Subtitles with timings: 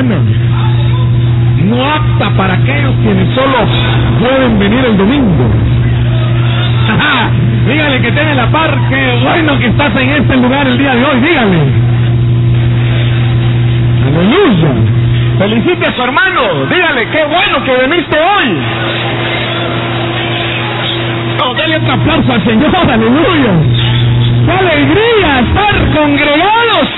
[0.00, 3.58] No apta para aquellos quienes solo
[4.18, 5.50] pueden venir el domingo.
[7.66, 11.04] Dígale que tiene la par, qué bueno que estás en este lugar el día de
[11.04, 11.58] hoy, dígale.
[14.08, 14.74] Aleluya.
[15.38, 18.58] Felicite a su hermano, dígale, qué bueno que viniste hoy.
[21.44, 23.52] Oh, dale otro aplauso al Señor, aleluya.
[24.46, 26.88] Qué alegría estar congregados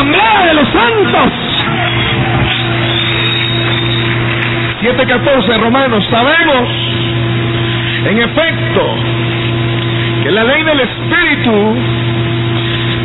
[0.00, 1.32] asamblea de los santos.
[4.82, 6.68] 7.14 Romanos, sabemos
[8.06, 8.94] en efecto,
[10.22, 11.76] que la ley del Espíritu,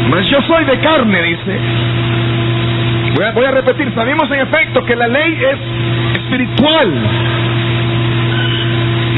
[0.10, 1.60] mas yo soy de carne, dice.
[3.16, 6.94] Voy a, voy a repetir, sabemos en efecto que la ley es espiritual,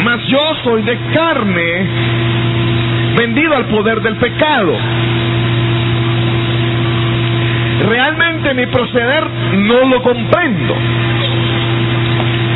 [0.03, 1.87] mas yo soy de carne,
[3.17, 4.73] vendido al poder del pecado.
[7.85, 10.75] Realmente mi proceder no lo comprendo,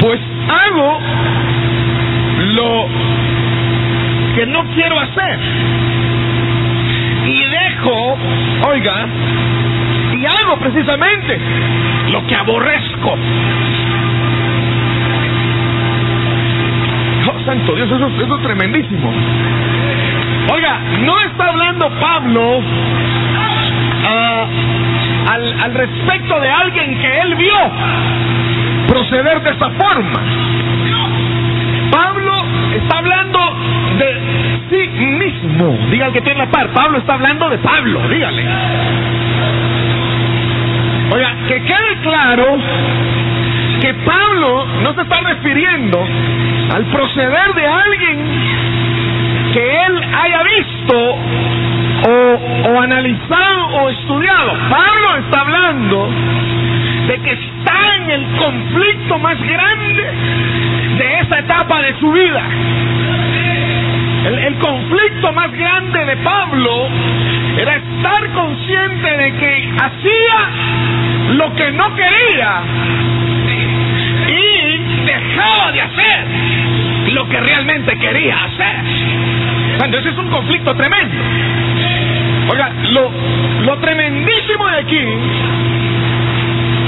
[0.01, 0.19] pues
[0.49, 0.99] hago
[2.55, 2.87] lo
[4.35, 5.39] que no quiero hacer.
[7.25, 8.17] Y dejo,
[8.67, 9.05] oiga,
[10.13, 11.39] y hago precisamente
[12.11, 13.17] lo que aborrezco.
[17.27, 19.13] Oh, santo Dios, eso, es tremendísimo.
[20.51, 22.61] Oiga, no está hablando Pablo uh,
[25.29, 27.57] al, al respecto de alguien que él vio
[28.87, 30.21] proceder de esa forma.
[31.91, 32.43] Pablo
[32.75, 33.39] está hablando
[33.97, 35.77] de sí mismo.
[35.89, 36.69] Diga que tiene la par.
[36.69, 38.07] Pablo está hablando de Pablo.
[38.07, 38.45] Dígale.
[41.13, 42.57] Oiga, que quede claro
[43.81, 46.07] que Pablo no se está refiriendo
[46.73, 48.19] al proceder de alguien
[49.53, 51.17] que él haya visto
[52.07, 54.53] o, o analizado o estudiado.
[54.69, 56.09] Pablo está hablando
[57.07, 60.03] de que está en el conflicto más grande
[60.97, 62.43] de esa etapa de su vida.
[64.25, 66.87] El, conflicto más grande de Pablo
[67.57, 72.61] era estar consciente de que hacía lo que no quería
[74.27, 76.25] y dejaba de hacer
[77.13, 78.75] lo que realmente quería hacer.
[79.83, 81.15] Entonces es un conflicto tremendo.
[82.51, 83.09] Oiga, lo,
[83.63, 84.97] lo tremendísimo de aquí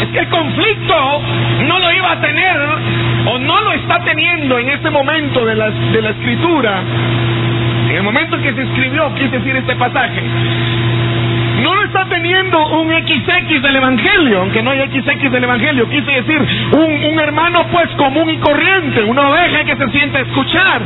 [0.01, 1.21] es que el conflicto
[1.67, 2.57] no lo iba a tener
[3.27, 6.81] o no lo está teniendo en este momento de la, de la escritura,
[7.89, 10.21] en el momento en que se escribió, quise decir este pasaje.
[11.61, 16.41] No está teniendo un XX del Evangelio, aunque no hay XX del Evangelio, quise decir
[16.71, 20.81] un, un hermano pues común y corriente, una oveja que se siente a escuchar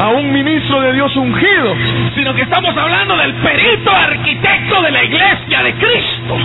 [0.00, 1.74] a un ministro de Dios ungido,
[2.14, 6.38] sino que estamos hablando del perito arquitecto de la iglesia de Cristo.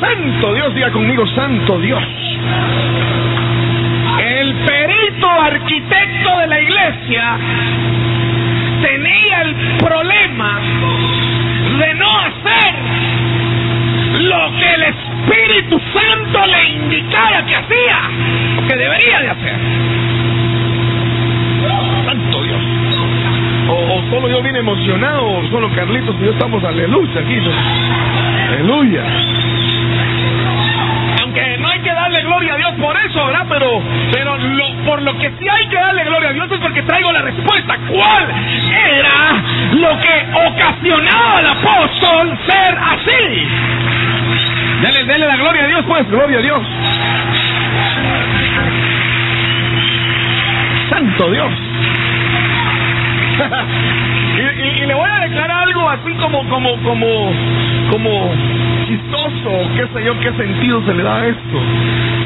[0.00, 2.02] Santo Dios, diga conmigo, Santo Dios.
[4.20, 7.38] El perito arquitecto de la iglesia
[8.80, 10.60] tenía el problema
[11.78, 12.74] de no hacer
[14.20, 17.98] lo que el Espíritu Santo le indicaba que hacía,
[18.68, 19.56] que debería de hacer.
[22.06, 22.60] Santo Dios.
[23.70, 27.38] O, solo yo vine emocionado, o solo Carlitos y yo estamos aleluya aquí.
[28.48, 29.37] Aleluya no que
[32.22, 33.46] gloria a Dios por eso, ¿verdad?
[33.48, 36.82] Pero, pero lo, por lo que sí hay que darle gloria a Dios es porque
[36.82, 37.76] traigo la respuesta.
[37.88, 38.30] ¿Cuál
[38.70, 39.42] era
[39.72, 43.48] lo que ocasionaba al apóstol ser así?
[44.82, 46.62] Dele, dele la gloria a Dios, pues, gloria a Dios.
[50.90, 51.52] Santo Dios.
[54.36, 57.32] y, y, y, le voy a declarar algo así como, como, como,
[57.90, 58.57] como
[58.88, 61.58] chistoso, qué sé yo, qué sentido se le da a esto.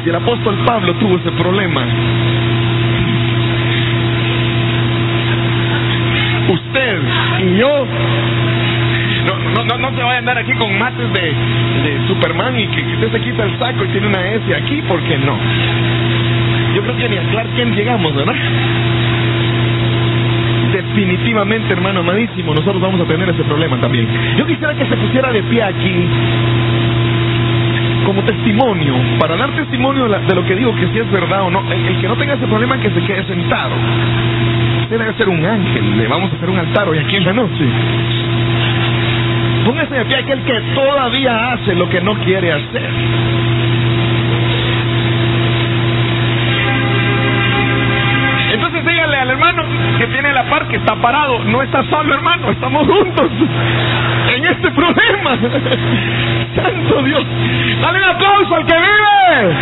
[0.05, 1.85] Y el apóstol Pablo tuvo ese problema.
[6.47, 6.99] Usted
[7.39, 7.85] y yo
[9.25, 12.81] no, no, no se vaya a andar aquí con mates de, de Superman y que,
[12.81, 15.37] usted se quita el saco y tiene una S aquí, porque no.
[16.75, 18.35] Yo creo que ni a Clark Kent llegamos, ¿verdad?
[20.73, 24.07] Definitivamente, hermano amadísimo, nosotros vamos a tener ese problema también.
[24.37, 26.07] Yo quisiera que se pusiera de pie aquí
[28.05, 31.63] como testimonio, para dar testimonio de, lo que digo, que si es verdad o no.
[31.71, 33.75] El, el, que no tenga ese problema, que se quede sentado.
[34.81, 37.33] Usted debe ser un ángel, le vamos a hacer un altar hoy aquí en la
[37.33, 37.65] noche.
[39.65, 42.89] Póngase de pie aquel que todavía hace lo que no quiere hacer.
[49.97, 51.39] Que tiene la par que está parado.
[51.45, 53.31] No está solo, hermano, estamos juntos
[54.35, 55.37] en este problema.
[56.55, 57.25] Santo Dios.
[57.81, 59.55] Dale un aplauso al que vive.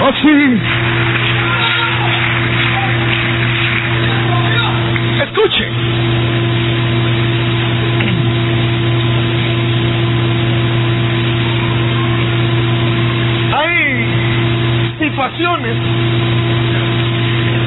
[0.00, 0.60] Oh, sí.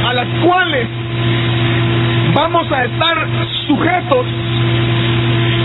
[0.06, 0.88] A las cuales
[2.36, 3.28] vamos a estar
[3.66, 4.26] sujetos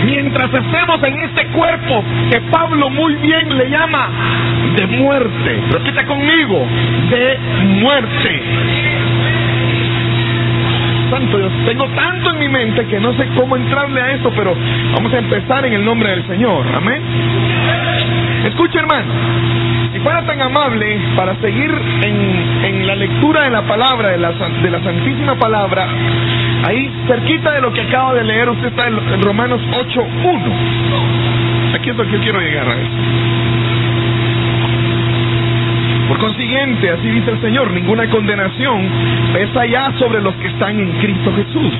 [0.05, 4.09] mientras estemos en este cuerpo que Pablo muy bien le llama
[4.75, 5.63] de muerte.
[5.69, 6.65] Repita conmigo,
[7.11, 7.37] de
[7.79, 8.41] muerte.
[11.13, 14.55] Tengo tanto en mi mente que no sé cómo entrarle a esto, pero
[14.93, 16.65] vamos a empezar en el nombre del Señor.
[16.75, 17.01] Amén.
[18.45, 19.13] Escucha, hermano,
[19.93, 21.71] si fuera tan amable para seguir
[22.01, 25.87] en, en la lectura de la palabra, de la, de la Santísima Palabra,
[26.65, 31.75] ahí cerquita de lo que acabo de leer, usted está en, en Romanos 8.1.
[31.75, 32.89] Aquí es lo que quiero llegar a eso.
[36.23, 38.79] Consiguiente, así dice el Señor, ninguna condenación
[39.33, 41.73] pesa ya sobre los que están en Cristo Jesús.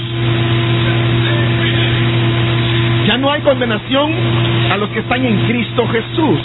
[3.08, 4.12] Ya no hay condenación
[4.70, 6.42] a los que están en Cristo Jesús.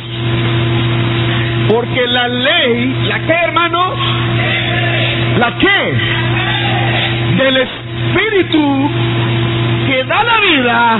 [1.69, 3.93] Porque la ley, ¿la qué, hermano?
[5.41, 5.95] ¿La qué?
[7.43, 8.91] Del Espíritu
[9.89, 10.99] que da la vida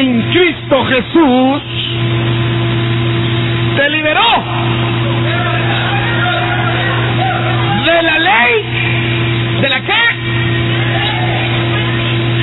[0.00, 1.62] en Cristo Jesús
[3.76, 4.87] te liberó
[7.92, 8.64] de la ley.
[9.60, 9.92] ¿De la qué?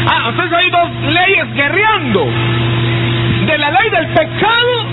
[0.07, 2.27] Ah, hay dos leyes guerreando.
[3.45, 4.85] De la ley del pecado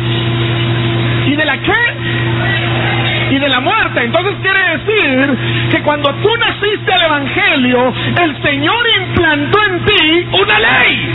[1.26, 3.34] y de la qué?
[3.34, 4.04] Y de la muerte.
[4.04, 5.38] Entonces quiere decir
[5.70, 11.08] que cuando tú naciste al Evangelio, el Señor implantó en ti una ley.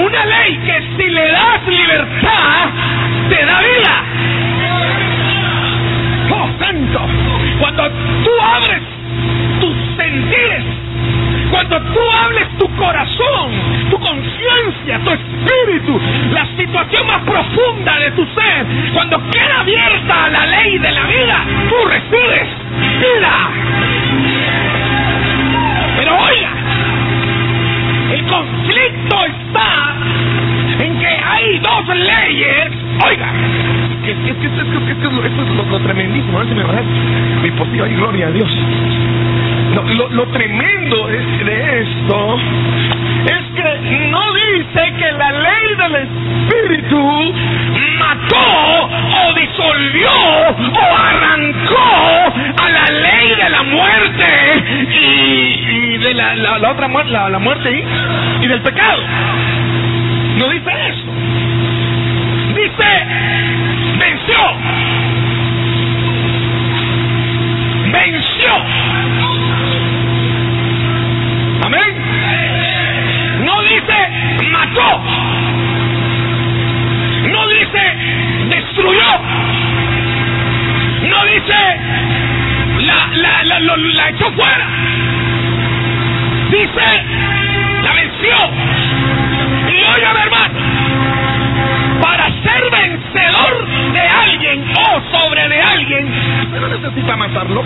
[0.00, 2.68] Una ley que si le das libertad,
[3.28, 4.11] te da vida.
[7.60, 7.88] Cuando
[8.24, 8.82] tú abres
[9.60, 10.64] tus sentires,
[11.50, 13.50] cuando tú hables tu corazón,
[13.90, 16.00] tu conciencia, tu espíritu,
[16.32, 21.44] la situación más profunda de tu ser, cuando queda abierta la ley de la vida,
[21.68, 22.48] tú recibes
[23.00, 23.50] vida.
[25.98, 26.52] Pero oiga,
[28.12, 29.94] el conflicto está
[30.80, 32.68] en que hay dos leyes.
[33.06, 33.32] Oiga,
[34.02, 37.50] que, es que, es que, es que, esto es lo, tremendísimo, a ver si mi
[37.52, 38.50] posible, ay, gloria a Dios.
[40.10, 42.38] Lo, tremendo de esto
[43.26, 47.34] es que no dice que la ley del Espíritu
[47.98, 56.70] mató o disolvió o arrancó a la ley de la muerte y, de la, la,
[56.70, 57.84] otra muerte, la, muerte
[58.40, 59.02] y del pecado.
[60.38, 61.12] No dice eso.
[62.54, 63.71] Dice,
[64.02, 64.38] venció.
[67.92, 68.52] Venció.
[71.64, 73.44] Amén.
[73.44, 73.98] No dice
[74.50, 75.00] mató.
[77.32, 77.82] No dice
[78.48, 79.10] destruyó.
[81.10, 81.60] No dice
[82.86, 84.66] la, la, la, lo- la echó fuera.
[86.50, 86.88] Dice
[87.82, 88.36] la venció.
[89.68, 90.41] Y óigame hermano,
[94.60, 96.08] o sobre de alguien,
[96.60, 97.62] no necesita matarlo.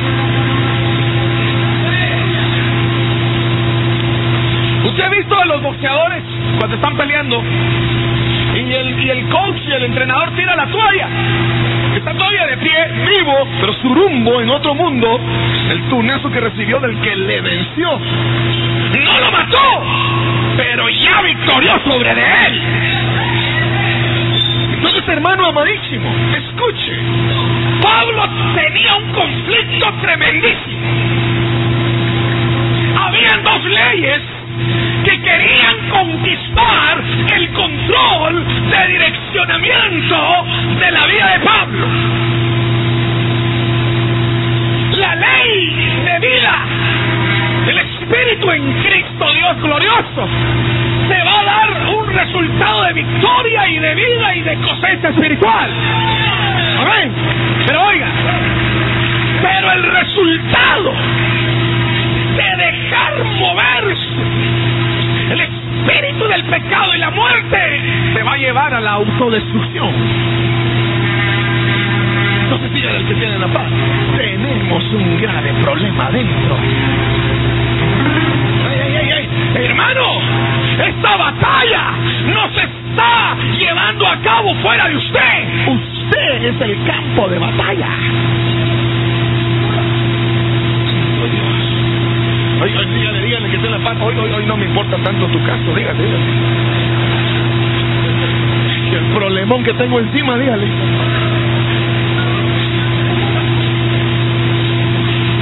[4.85, 6.23] Usted ha visto a los boxeadores
[6.59, 7.43] cuando están peleando
[8.55, 11.09] y el, y el coach y el entrenador tira la toalla.
[11.97, 15.19] Está todavía de pie, vivo, pero su rumbo en otro mundo,
[15.71, 17.99] el tunazo que recibió del que le venció.
[19.05, 19.85] No lo mató,
[20.57, 22.96] pero ya victorió sobre de él.
[25.07, 26.93] Entonces, hermano amadísimo, escuche.
[27.81, 30.81] Pablo tenía un conflicto tremendísimo.
[32.99, 34.21] Habían dos leyes
[35.05, 37.05] que querían conquistar
[37.37, 40.17] el control de direccionamiento
[40.81, 41.87] de la vida de Pablo.
[44.99, 46.59] La ley de vida
[47.67, 50.29] del Espíritu en Cristo Dios glorioso
[51.09, 55.71] te va a dar resultado de victoria y de vida y de cosecha espiritual.
[56.81, 57.13] Amén.
[57.67, 58.07] Pero oiga,
[59.43, 60.93] pero el resultado
[62.37, 64.17] de dejar moverse
[65.31, 67.59] el espíritu del pecado y la muerte
[68.15, 69.93] te va a llevar a la autodestrucción.
[72.51, 73.67] No si dígale al que tiene la paz.
[74.17, 76.57] Tenemos un grave problema dentro.
[78.69, 79.65] ¡Ay, ay, ay, ay!
[79.65, 80.21] Hermano,
[80.85, 81.83] esta batalla
[82.27, 85.69] no se está llevando a cabo fuera de usted.
[85.69, 87.89] Usted es el campo de batalla.
[92.63, 93.97] Ay, ay, dígale, dígale que tiene la paz.
[94.01, 96.67] Hoy, hoy, hoy no me importa tanto tu caso, dígale, dígale
[98.97, 100.67] el problemón que tengo encima, dígale.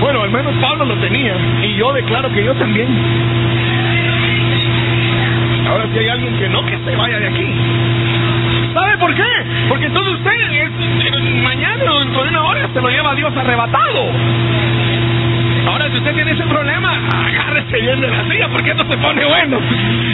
[0.00, 2.88] Bueno, al menos Pablo lo tenía y yo declaro que yo también.
[5.66, 7.46] Ahora si hay alguien que no, que se vaya de aquí.
[8.72, 9.22] ¿Sabe por qué?
[9.68, 10.34] Porque entonces usted
[11.42, 14.10] mañana o dentro de una hora se lo lleva Dios arrebatado.
[15.66, 16.92] Ahora, si usted tiene ese problema,
[17.26, 19.58] agárrese bien de la silla porque esto se pone bueno.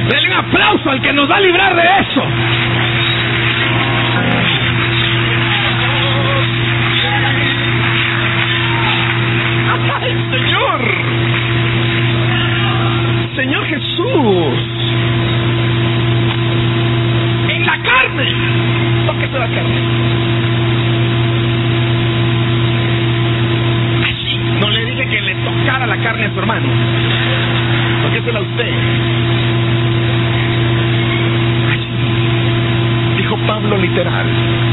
[0.08, 2.22] Denle un aplauso al que nos va a librar de eso.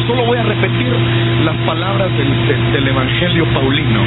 [0.07, 0.93] Solo voy a repetir
[1.43, 4.01] las palabras del Evangelio Paulino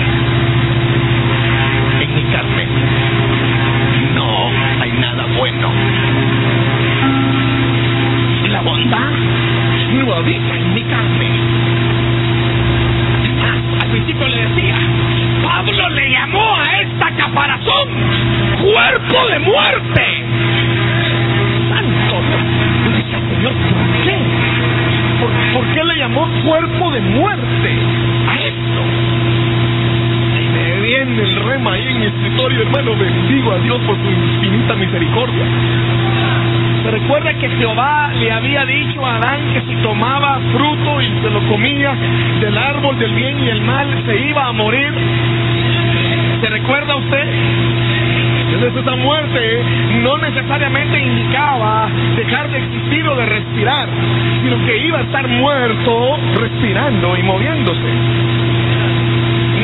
[37.41, 41.95] que Jehová le había dicho a Adán que si tomaba fruto y se lo comía
[42.39, 44.93] del árbol del bien y el mal, se iba a morir.
[46.43, 47.27] ¿Se recuerda usted?
[48.53, 49.63] Entonces esa muerte
[50.03, 53.89] no necesariamente indicaba dejar de existir o de respirar,
[54.43, 57.91] sino que iba a estar muerto respirando y moviéndose.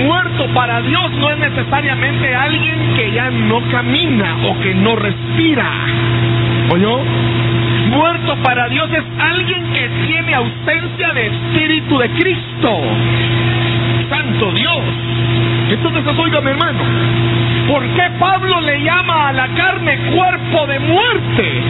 [0.07, 5.71] Muerto para Dios no es necesariamente alguien que ya no camina o que no respira.
[6.71, 7.01] ¿Oyó?
[7.97, 12.81] Muerto para Dios es alguien que tiene ausencia de espíritu de Cristo.
[14.11, 14.83] Santo Dios.
[15.71, 16.05] Entonces,
[16.45, 16.79] mi hermano,
[17.69, 21.63] ¿por qué Pablo le llama a la carne cuerpo de muerte?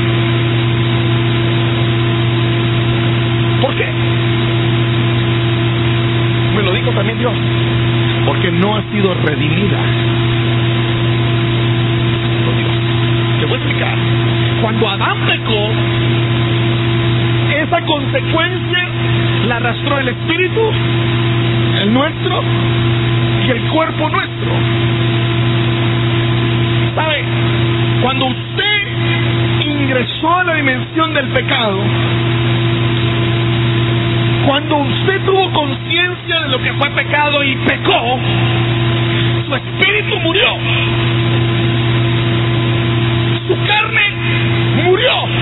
[3.63, 3.87] ¿Por qué?
[6.57, 7.35] Me lo dijo también Dios
[8.27, 9.79] porque no ha sido redimida.
[13.39, 13.97] Te voy a explicar.
[14.61, 15.71] Cuando Adán pecó,
[17.67, 18.89] esa consecuencia
[19.49, 20.61] la arrastró el espíritu,
[21.83, 22.43] el nuestro
[23.45, 24.53] y el cuerpo nuestro.
[26.95, 27.25] ¿Sabe?
[28.03, 28.89] Cuando usted
[29.61, 31.79] ingresó a la dimensión del pecado,
[34.47, 38.19] cuando usted tuvo conciencia de lo que fue pecado y pecó,
[39.47, 40.57] su espíritu murió.
[43.49, 44.13] Su carne
[44.85, 45.36] murió.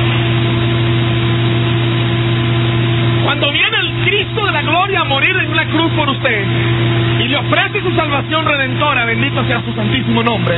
[3.34, 6.44] Cuando viene el Cristo de la gloria a morir en una cruz por usted
[7.18, 10.56] y le ofrece su salvación redentora, bendito sea su santísimo nombre,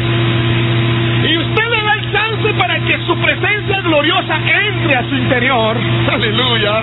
[1.25, 5.75] y usted le da el chance para que su presencia gloriosa entre a su interior,
[6.13, 6.83] aleluya,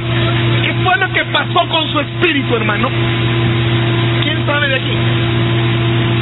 [0.84, 2.90] fue lo que pasó con su espíritu, hermano?
[4.24, 4.98] ¿Quién sabe de aquí?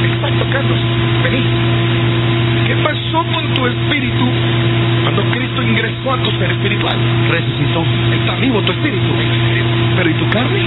[0.04, 0.80] Exacto, Carlos.
[1.24, 1.44] Vení.
[2.68, 4.26] ¿Qué pasó con tu espíritu
[5.04, 6.98] cuando Cristo ingresó a tu ser espiritual?
[7.30, 7.86] Resucitó.
[8.20, 9.12] Está vivo tu espíritu.
[10.02, 10.60] Pero ¿y tu carne?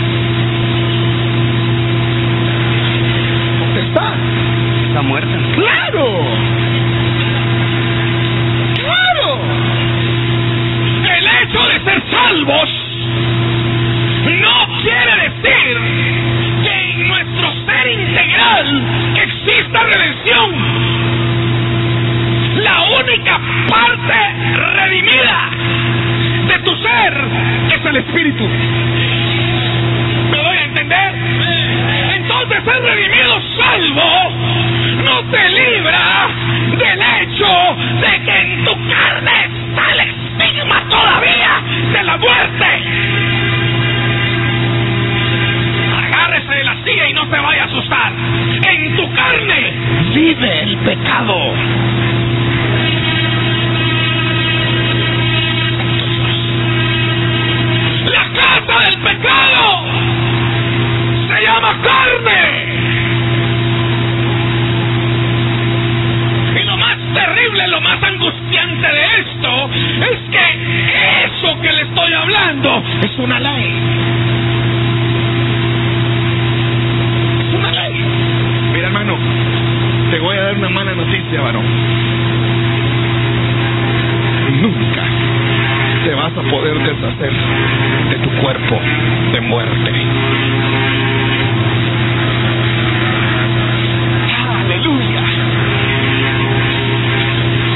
[3.58, 4.14] ¿Dónde está?
[4.86, 5.36] Está muerta.
[5.56, 6.06] ¡Claro!
[8.76, 9.40] ¡Claro!
[11.18, 12.70] El hecho de ser salvos
[14.40, 15.74] no quiere decir
[16.62, 18.82] que en nuestro ser integral
[19.16, 20.50] exista redención.
[22.62, 24.03] La única parte
[27.08, 28.48] es el Espíritu.
[30.30, 31.14] ¿Me doy a entender?
[32.16, 34.30] Entonces el redimido salvo
[35.04, 36.28] no te libra
[36.70, 42.66] del hecho de que en tu carne está el estigma todavía de la muerte.
[46.06, 48.12] Agárrese de la silla y no te vaya a asustar.
[48.66, 49.72] En tu carne
[50.14, 51.54] vive el pecado.
[58.80, 59.84] Del pecado
[61.28, 62.42] se llama carne.
[66.60, 69.70] Y lo más terrible, lo más angustiante de esto
[70.10, 73.72] es que eso que le estoy hablando es una ley.
[77.40, 77.94] Es una ley.
[78.72, 79.16] Mira, hermano,
[80.10, 81.64] te voy a dar una mala noticia, varón.
[84.60, 85.03] Nunca
[86.04, 87.32] te vas a poder deshacer
[88.10, 88.78] de tu cuerpo
[89.32, 89.90] de muerte.
[94.60, 95.22] Aleluya.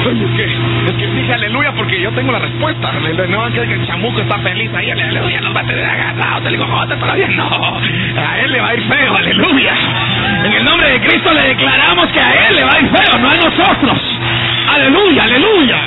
[0.09, 2.91] Oye, es que, es que dije aleluya porque yo tengo la respuesta.
[2.91, 6.43] Aleluya, No es que el chamuco está feliz ahí, aleluya, no va a tener agarrado.
[6.43, 7.81] Te digo, todavía no.
[8.19, 9.73] A él le va a ir feo, aleluya.
[10.45, 13.19] En el nombre de Cristo le declaramos que a él le va a ir feo,
[13.19, 13.99] no a nosotros.
[14.75, 15.79] Aleluya, aleluya.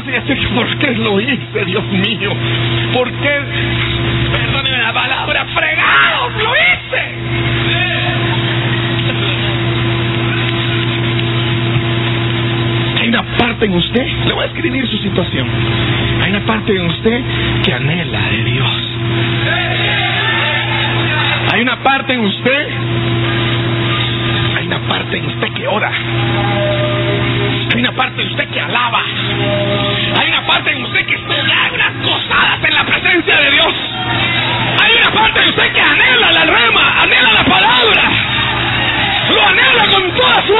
[0.00, 2.32] Minuto atrás y decir, ¿por qué lo hice, Dios mío?
[2.92, 3.40] ¿Por qué?
[4.32, 7.02] Perdóneme la palabra, fregados, lo hice.
[13.00, 15.48] Hay una parte en usted, le voy a escribir su situación.
[16.22, 17.22] Hay una parte en usted
[17.64, 18.70] que anhela de Dios.
[21.52, 22.68] Hay una parte en usted
[25.10, 25.90] parte en usted que ora.
[27.74, 29.02] Hay una parte en usted que alaba.
[30.20, 33.74] Hay una parte en usted que estudia unas gozadas en la presencia de Dios.
[34.80, 38.02] Hay una parte en usted que anhela la rema, anhela la palabra.
[39.30, 40.56] Lo anhela con toda su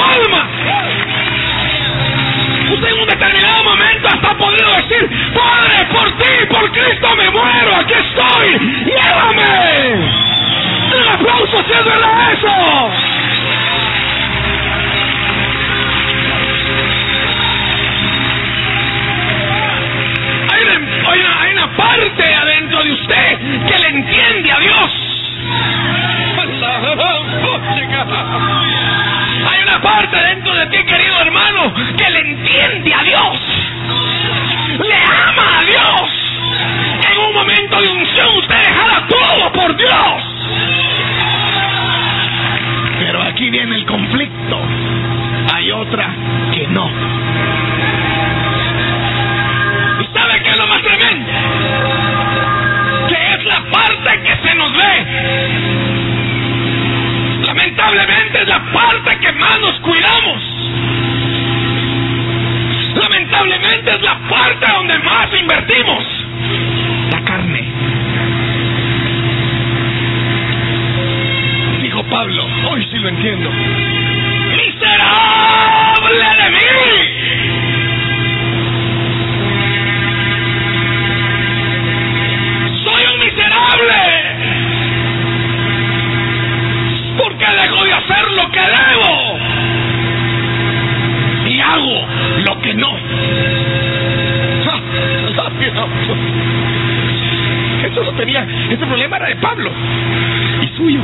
[100.81, 101.01] suyo.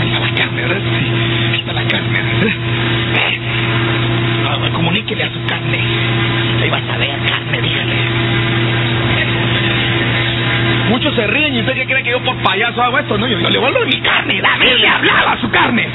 [0.00, 0.80] Ahí está la carne, ¿verdad?
[0.82, 1.06] Sí,
[1.52, 2.18] ahí está la carne.
[2.20, 2.52] ¿verdad?
[4.46, 5.78] Ah, comuníquele a su carne.
[6.62, 7.94] Ahí vas a ver carne, dígale.
[10.90, 13.16] Muchos se ríen y usted qué cree que que yo por payaso hago esto.
[13.16, 14.40] No, yo, le a hablar de mi carne.
[14.40, 15.88] David le hablaba a su carne.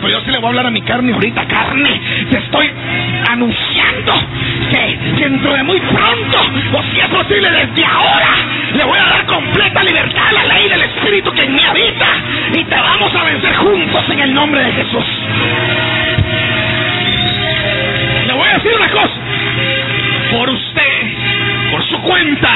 [0.00, 1.46] Pero yo sí le voy a hablar a mi carne ahorita.
[1.46, 2.70] Carne, te estoy
[3.28, 4.14] anunciando
[4.70, 6.38] que dentro de muy pronto,
[6.72, 8.34] o si es posible desde ahora,
[8.74, 12.06] le voy a dar completa libertad a la ley del Espíritu que en mí habita.
[12.54, 15.04] Y te vamos a vencer juntos en el nombre de Jesús.
[18.26, 19.14] Le voy a decir una cosa.
[20.30, 22.50] Por usted, por su cuenta,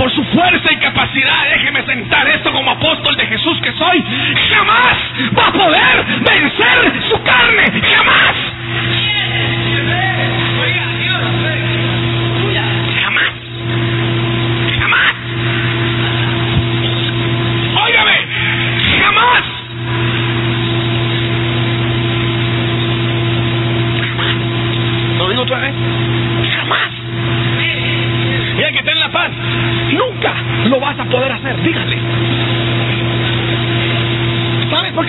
[0.00, 4.02] por su fuerza y capacidad, déjeme sentar esto como apóstol de Jesús que soy,
[4.48, 4.96] jamás
[5.38, 8.36] va a poder vencer su carne, jamás.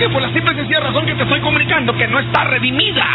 [0.02, 3.06] ¿Sabes por la simple y sencilla razón que te estoy comunicando, que no está redimida.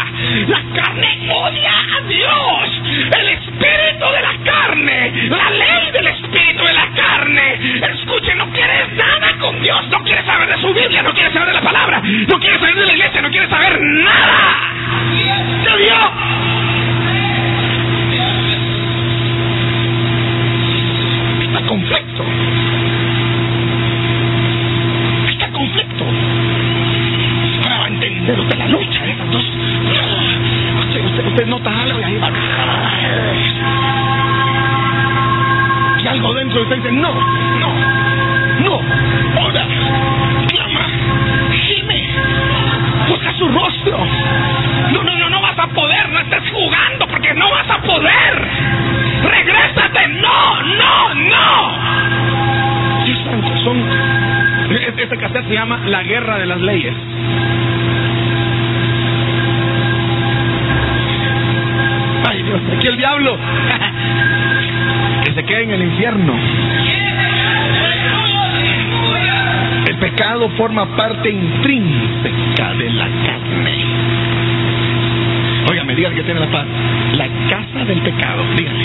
[0.48, 2.82] La carne odia a Dios.
[3.14, 7.60] El espíritu de la carne, la ley del espíritu de la carne.
[7.92, 11.48] Escuche, no quieres nada con Dios, no quieres saber de su Biblia, no quieres saber
[11.48, 14.38] de la palabra, no quieres saber de la iglesia, no quieres saber nada
[15.76, 16.77] Dios.
[70.98, 73.84] Parte intrínseca de la carne.
[75.70, 76.66] Óigame, dígale que tiene la paz.
[77.12, 78.84] La casa del pecado, dígale.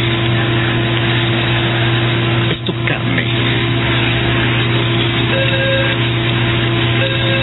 [2.52, 3.24] Es tu carne.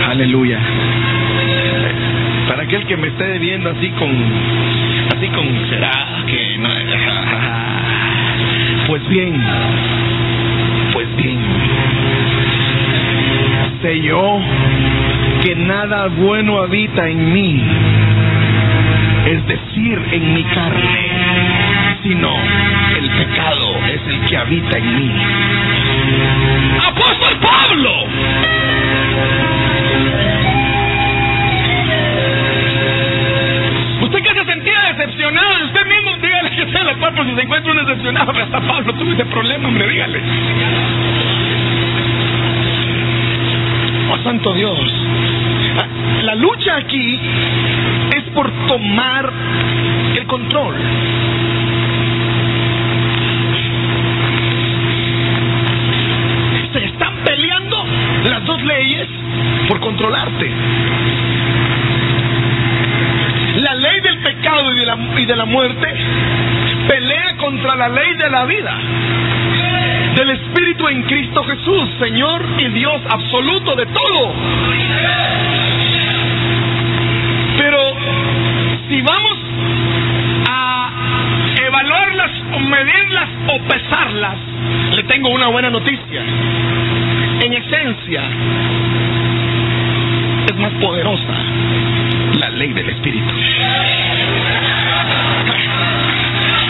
[0.09, 0.59] Aleluya.
[2.47, 4.11] Para aquel que me esté viendo así con,
[15.87, 17.65] nada bueno habita en mí,
[19.25, 22.37] es decir, en mi carne, sino
[22.99, 25.11] el pecado es el que habita en mí.
[26.87, 27.93] Apóstol Pablo.
[34.03, 37.41] Usted que se sentía decepcionado de usted mismo, dígale que sea la por si se
[37.41, 41.30] encuentra un decepcionado, hasta Pablo tuvo ese problema, hombre, dígale.
[44.23, 44.79] Santo Dios.
[46.23, 47.19] La lucha aquí
[48.17, 49.33] es por tomar
[50.17, 50.75] el control.
[56.73, 57.85] Se están peleando
[58.25, 59.09] las dos leyes
[59.69, 60.51] por controlarte.
[63.57, 65.89] La ley del pecado y de la, y de la muerte
[66.89, 68.79] pelea contra la ley de la vida.
[70.17, 74.33] Del Espíritu en Cristo Jesús, Señor y Dios absoluto de todo.
[77.59, 77.97] Pero
[78.89, 79.39] si vamos
[80.49, 80.91] a
[81.57, 82.31] evaluarlas
[82.71, 84.37] medirlas o pesarlas,
[84.95, 86.23] le tengo una buena noticia.
[87.43, 88.23] En esencia,
[90.47, 91.35] es más poderosa
[92.39, 93.35] la ley del Espíritu.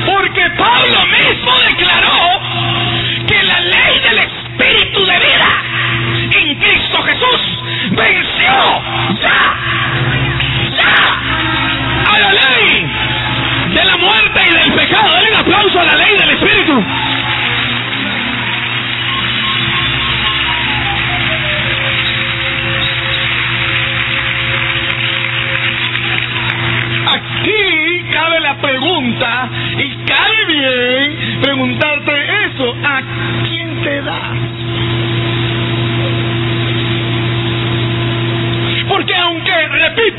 [0.06, 2.49] Porque Pablo mismo declaró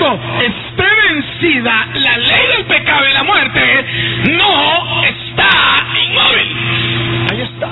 [0.07, 3.85] esté vencida la ley del pecado y la muerte,
[4.31, 7.27] no está inmóvil.
[7.31, 7.69] Ahí está.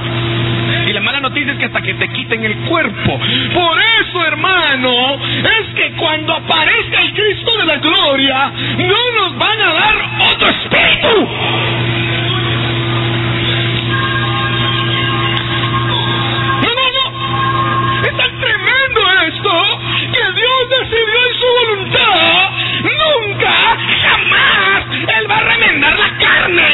[1.58, 3.20] que hasta que te quiten el cuerpo.
[3.54, 9.62] Por eso, hermano, es que cuando aparezca el Cristo de la gloria, no nos van
[9.62, 9.96] a dar
[10.32, 11.28] otro espíritu.
[16.62, 18.06] No, no, no.
[18.06, 19.80] Es tan tremendo esto
[20.68, 22.50] decidió en su voluntad
[22.82, 24.86] nunca, jamás,
[25.18, 26.70] Él va a remendar la carne.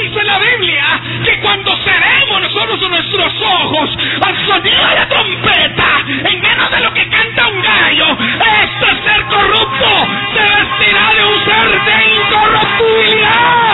[0.00, 3.90] Dice la Biblia que cuando seremos nosotros nuestros ojos
[4.22, 8.16] al sonido de la trompeta, en menos de lo que canta un gallo,
[8.62, 13.68] este ser corrupto se vestirá de un ser de incorruptibilidad.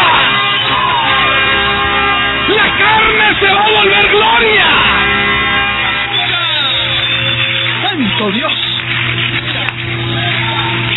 [2.49, 4.94] La carne se va a volver gloria.
[8.31, 8.53] Dios.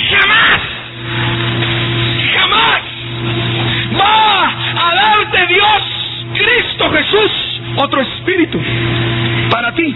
[0.09, 0.61] Jamás,
[2.33, 2.81] jamás
[3.99, 8.59] va a darte Dios, Cristo Jesús, otro espíritu
[9.49, 9.95] para ti,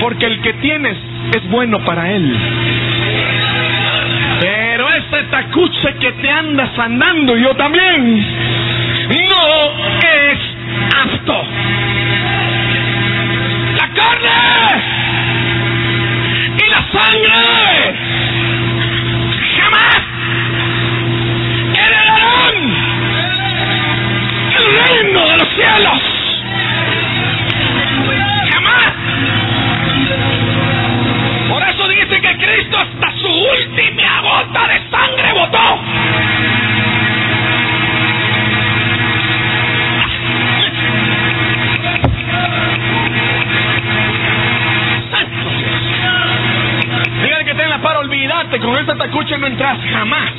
[0.00, 0.96] porque el que tienes
[1.34, 2.36] es bueno para Él.
[4.40, 8.26] Pero este tacuche que te andas andando, yo también,
[9.08, 10.38] no es
[11.04, 11.44] apto.
[13.76, 14.99] La carne
[16.70, 17.99] la sangre
[49.40, 50.30] no jamás.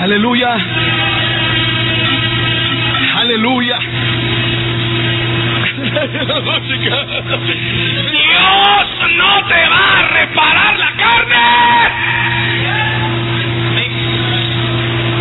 [0.00, 0.56] Aleluya.
[3.16, 3.78] Aleluya.
[8.10, 11.36] Dios no te va a reparar la carne.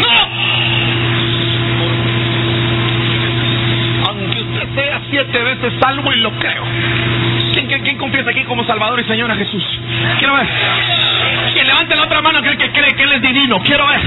[0.01, 0.15] No.
[4.09, 6.63] Aunque usted sea siete veces salvo y lo creo.
[7.67, 9.63] ¿Quién, quién, confiesa aquí como Salvador y Señor a Jesús?
[10.19, 10.47] Quiero ver.
[11.53, 13.59] Quien levante la otra mano aquel que cree que Él es divino.
[13.63, 14.01] Quiero ver.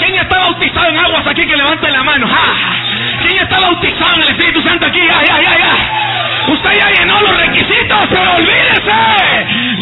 [0.00, 2.26] ¿Quién está bautizado en aguas aquí que levante la mano?
[2.26, 3.22] ¡Ja!
[3.22, 5.00] ¿Quién está bautizado en el Espíritu Santo aquí?
[5.00, 6.52] ¡Ya, ya, ya, ya!
[6.52, 8.90] Usted ya llenó los requisitos, pero olvídese.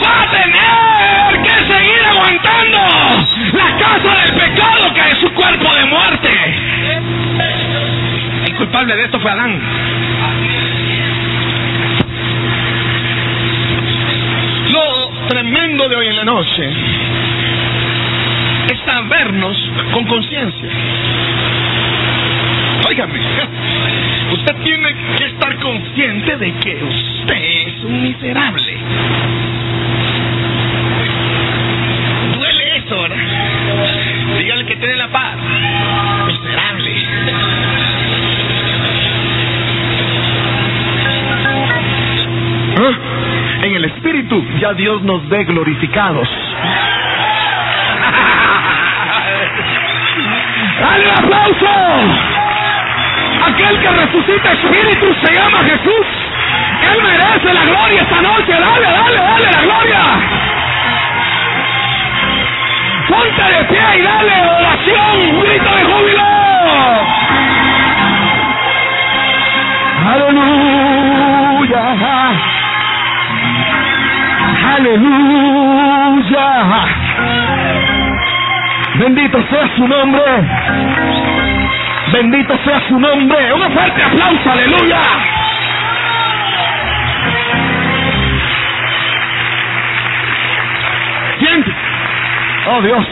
[0.05, 2.79] Va a tener que seguir aguantando
[3.55, 6.31] la casa del pecado que es su cuerpo de muerte.
[8.47, 9.61] El culpable de esto fue Adán.
[14.71, 16.71] Lo tremendo de hoy en la noche
[18.71, 19.57] es sabernos
[19.93, 20.69] con conciencia.
[22.87, 23.21] Óigame,
[24.33, 28.77] usted tiene que estar consciente de que usted es un miserable.
[44.59, 46.29] Ya Dios nos ve glorificados.
[50.81, 51.69] ¡Dale un aplauso!
[53.47, 56.07] Aquel que resucita espíritu se llama Jesús.
[56.93, 58.53] Él merece la gloria esta noche.
[58.53, 60.01] Dale, dale, dale la gloria.
[63.09, 66.29] Ponte de pie y dale oración, un grito de júbilo.
[70.11, 71.19] Aleluya.
[74.79, 76.47] Aleluya.
[78.95, 80.23] Bendito sea su nombre.
[82.13, 83.53] Bendito sea su nombre.
[83.55, 85.01] Un fuerte aplauso, aleluya.
[91.41, 91.73] Siente.
[92.69, 93.07] Oh Dios.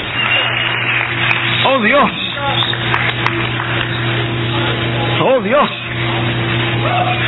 [1.64, 2.11] Oh Dios.
[5.20, 5.70] Oh Dios.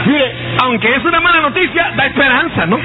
[0.06, 2.78] Mire, aunque es una mala noticia, da esperanza, ¿no?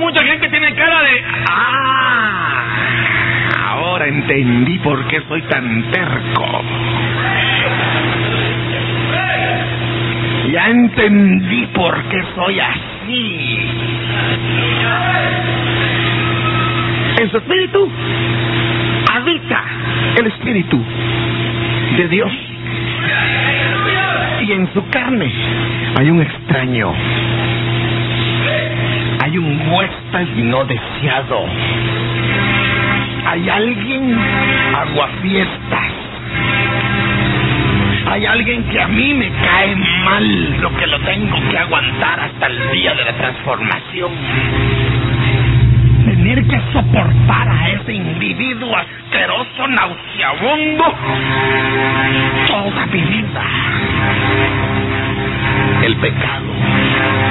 [0.00, 1.24] Mucha gente tiene cara de...
[1.48, 2.76] Ah,
[3.68, 6.62] ahora entendí por qué soy tan terco.
[10.52, 13.58] Ya entendí por qué soy así.
[17.20, 17.90] En su espíritu
[19.12, 19.64] habita
[20.16, 20.82] el espíritu
[21.96, 22.32] de Dios.
[24.40, 25.30] Y en su carne
[25.98, 26.94] hay un extraño.
[29.30, 31.44] Hay un huésped no deseado.
[33.26, 34.18] Hay alguien
[34.76, 35.92] aguafiestas.
[38.06, 42.46] Hay alguien que a mí me cae mal, lo que lo tengo que aguantar hasta
[42.48, 44.10] el día de la transformación.
[46.06, 50.94] Tener que soportar a ese individuo asqueroso, nauseabundo,
[52.48, 53.44] toda mi vida.
[55.84, 57.29] El pecado.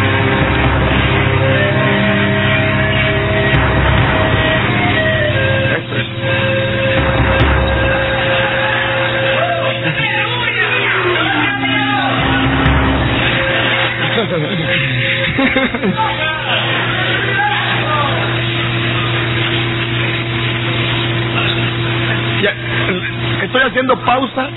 [23.79, 24.49] Haciendo pausa.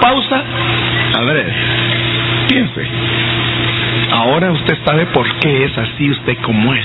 [0.00, 0.44] Pausa.
[1.16, 1.52] A ver,
[2.48, 2.86] piense.
[4.12, 6.84] Ahora usted sabe por qué es así usted como es.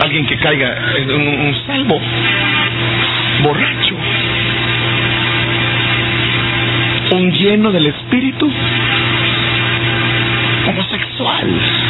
[0.00, 2.00] Alguien que caiga en un, un salvo
[3.42, 3.96] borracho
[7.12, 8.50] un lleno del espíritu
[10.66, 11.81] homosexual.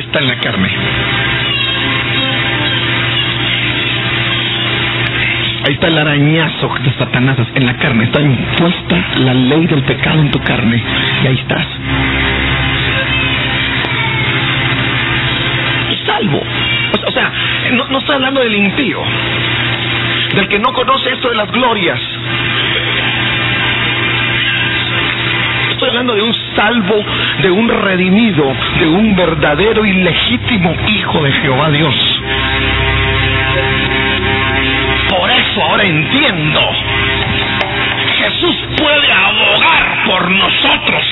[0.00, 0.68] Está en la carne.
[5.66, 8.04] Ahí está el arañazo de Satanás en la carne.
[8.04, 10.82] Está impuesta la ley del pecado en tu carne.
[11.22, 11.66] Y ahí estás.
[16.06, 16.42] Salvo.
[17.06, 17.30] O sea,
[17.72, 19.02] no, no hablando del impío,
[20.34, 22.00] del que no conoce esto de las glorias.
[25.80, 27.02] Estoy hablando de un salvo,
[27.40, 31.94] de un redimido, de un verdadero y legítimo hijo de Jehová Dios.
[35.08, 36.60] Por eso ahora entiendo.
[38.18, 41.02] Jesús puede abogar por nosotros,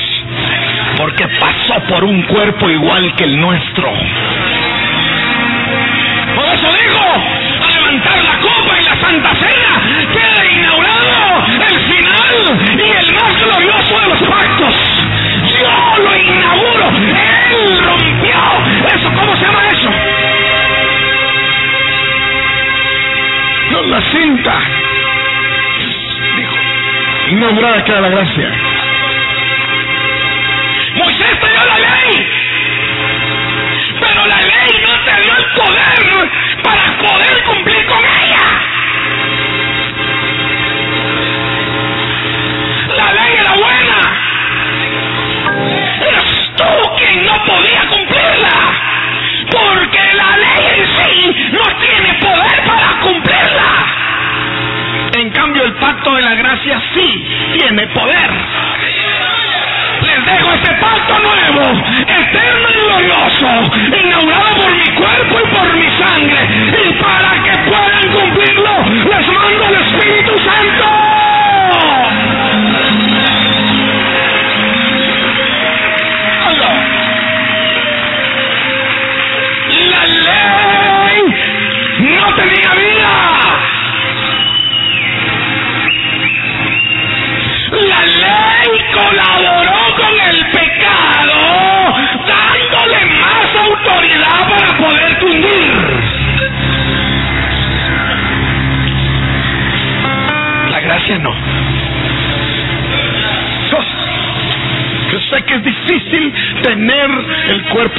[0.98, 3.90] porque pasó por un cuerpo igual que el nuestro.
[6.36, 7.00] Por eso digo,
[7.62, 9.67] a levantar la copa y la Santa Cena
[12.88, 14.74] y el más glorioso de los pactos.
[15.60, 16.88] Yo lo inauguro.
[17.50, 18.40] Él rompió
[18.94, 19.12] eso.
[19.14, 19.90] ¿Cómo se llama eso?
[23.70, 24.54] No, la cinta.
[26.36, 26.56] Dijo,
[27.30, 28.50] inaugurada queda la gracia.
[30.96, 32.28] Moisés te dio la ley.
[34.00, 36.30] Pero la ley no te dio el poder
[36.62, 38.17] para poder cumplir con ella.
[43.12, 44.00] Ley era buena.
[46.08, 48.56] Eras tú quien no podía cumplirla.
[49.50, 53.98] Porque la ley en sí no tiene poder para cumplirla.
[55.14, 57.26] En cambio, el pacto de la gracia sí
[57.58, 58.30] tiene poder.
[60.02, 63.48] Les dejo este pacto nuevo, eterno y glorioso,
[64.00, 66.40] inaugurado por mi cuerpo y por mi sangre.
[66.86, 68.74] Y para que puedan cumplirlo,
[69.10, 69.47] les mando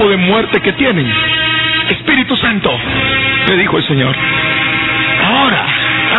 [0.08, 1.12] de muerte que tienen.
[1.90, 2.72] Espíritu Santo,
[3.48, 4.16] le dijo el Señor.
[5.26, 5.66] Ahora,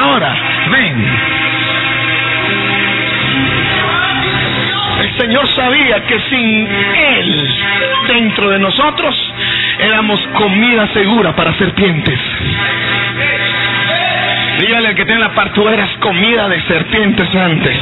[0.00, 0.36] ahora,
[0.70, 1.06] ven.
[5.00, 7.48] El Señor sabía que sin Él
[8.08, 9.16] dentro de nosotros
[9.78, 12.18] éramos comida segura para serpientes.
[14.60, 17.78] Dígale al que tiene la par, tú eras comida de serpientes antes.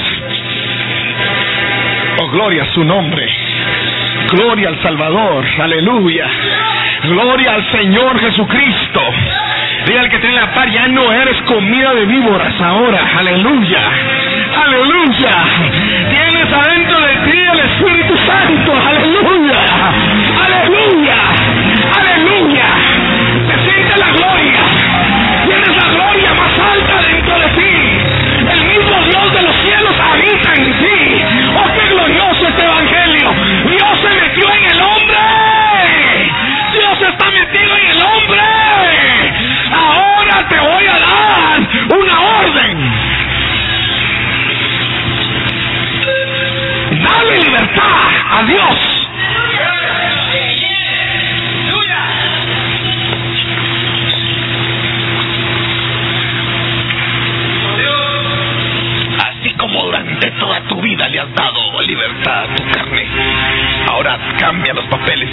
[2.21, 3.48] Oh, gloria a su nombre.
[4.31, 5.45] Gloria al Salvador.
[5.59, 6.26] Aleluya.
[7.05, 9.01] Gloria al Señor Jesucristo.
[9.87, 13.01] Dígale al que tiene la par, ya no eres comida de víboras ahora.
[13.18, 13.81] Aleluya.
[14.64, 15.31] Aleluya.
[16.11, 18.72] Tienes adentro de ti el Espíritu Santo.
[18.87, 19.61] Aleluya.
[20.45, 21.16] Aleluya.
[21.99, 22.66] Aleluya.
[23.49, 24.61] Se siente la gloria.
[25.47, 27.76] Tienes la gloria más alta dentro de ti.
[28.53, 31.22] El mismo Dios de los cielos habita en ti.
[31.57, 33.31] Oh, glorioso este evangelio.
[33.67, 34.98] Dios se metió en el hombre.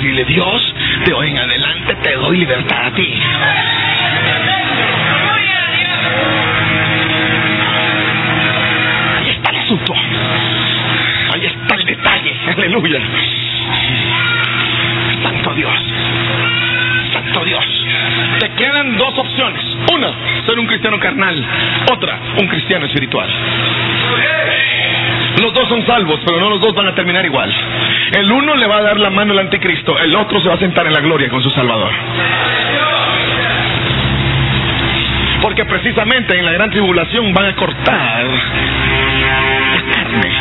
[0.06, 0.76] Dile, Dios,
[1.06, 3.14] de hoy en adelante te doy libertad a ti.
[9.18, 9.94] Ahí está el asunto.
[11.34, 12.36] Ahí está el detalle.
[12.56, 13.00] Aleluya.
[15.24, 15.80] Santo Dios.
[17.14, 17.66] Santo Dios.
[18.40, 19.64] Te quedan dos opciones.
[19.92, 20.14] Una,
[20.46, 21.44] ser un cristiano carnal.
[21.92, 23.30] Otra, un cristiano espiritual.
[25.42, 27.54] Los dos son salvos, pero no los dos van a terminar igual.
[28.12, 30.60] El uno le va a dar la mano al anticristo, el otro se va a
[30.60, 31.92] sentar en la gloria con su Salvador.
[35.42, 40.32] Porque precisamente en la gran tribulación van a cortar la carne,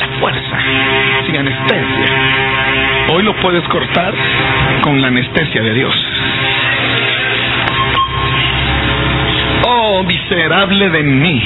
[0.00, 0.58] la fuerza,
[1.26, 2.06] sin anestesia.
[3.08, 4.14] Hoy lo puedes cortar
[4.82, 5.94] con la anestesia de Dios.
[9.64, 11.42] Oh, miserable de mí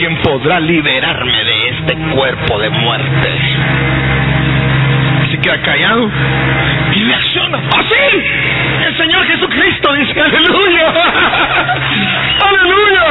[0.00, 3.38] ¿quién podrá liberarme de este cuerpo de muerte?
[5.24, 6.10] Así queda callado
[6.94, 7.58] y reacciona.
[7.58, 7.94] ¡Así!
[7.94, 10.86] ¡Ah, el Señor Jesucristo dice, aleluya.
[12.48, 13.04] ¡Aleluya!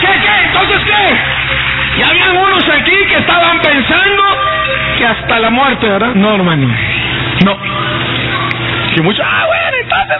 [0.00, 0.46] ¿Qué, qué?
[0.46, 1.98] ¿Entonces qué?
[1.98, 4.22] Y había unos aquí que estaban pensando
[4.98, 6.14] que hasta la muerte, ¿verdad?
[6.14, 6.68] No, hermano.
[7.44, 7.56] No.
[8.94, 10.18] Que mucho, ah, bueno, entonces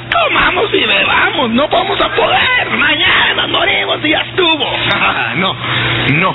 [0.69, 2.71] comamos y bebamos, no vamos a poder.
[2.77, 4.67] Mañana morimos y ya estuvo.
[5.37, 5.57] no,
[6.15, 6.35] no,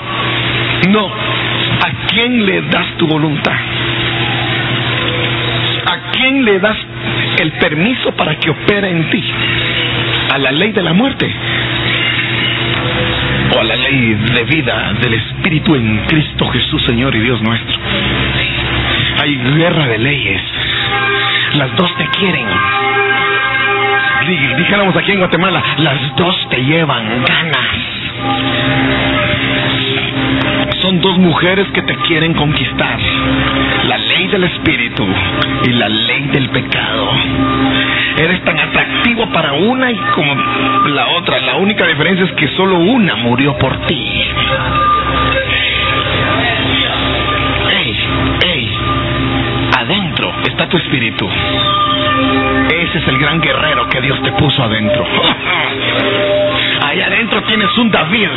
[0.89, 1.05] no.
[1.05, 3.55] ¿A quién le das tu voluntad?
[5.85, 6.77] ¿A quién le das
[7.39, 9.23] el permiso para que opere en ti?
[10.33, 11.31] ¿A la ley de la muerte?
[13.55, 17.77] ¿O a la ley de vida del Espíritu en Cristo Jesús, Señor y Dios nuestro?
[19.21, 20.41] Hay guerra de leyes.
[21.55, 22.45] Las dos te quieren.
[24.25, 27.67] Dijéramos aquí en Guatemala, las dos te llevan ganas.
[30.81, 32.99] Son dos mujeres que te quieren conquistar.
[33.87, 35.05] La ley del espíritu
[35.65, 37.11] y la ley del pecado.
[38.17, 40.35] Eres tan atractivo para una y como
[40.89, 41.39] la otra.
[41.41, 44.23] La única diferencia es que solo una murió por ti.
[47.71, 47.97] Ey,
[48.45, 48.77] ey,
[49.77, 51.27] adentro está tu espíritu.
[52.69, 55.05] Ese es el gran guerrero que Dios te puso adentro.
[56.85, 58.29] Ahí adentro tienes un David.